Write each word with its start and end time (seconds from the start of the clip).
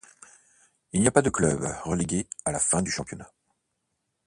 Il 0.93 0.99
n’y 1.01 1.07
a 1.07 1.11
pas 1.11 1.21
de 1.21 1.29
club 1.29 1.63
relégué 1.83 2.27
à 2.43 2.51
la 2.51 2.57
fin 2.57 2.81
du 2.81 2.89
championnat. 2.89 3.31